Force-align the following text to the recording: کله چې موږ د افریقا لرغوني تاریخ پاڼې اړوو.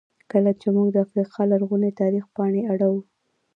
کله 0.31 0.51
چې 0.59 0.67
موږ 0.75 0.87
د 0.91 0.97
افریقا 1.05 1.41
لرغوني 1.51 1.91
تاریخ 2.01 2.25
پاڼې 2.35 2.61
اړوو. 2.71 3.01